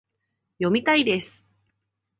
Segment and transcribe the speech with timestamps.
[0.57, 1.43] 読みたいです